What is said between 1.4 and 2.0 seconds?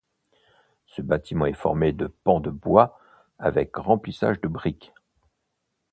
est formé